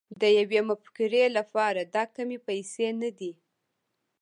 [0.21, 3.31] د يوې مفکورې لپاره دا کمې پيسې نه دي.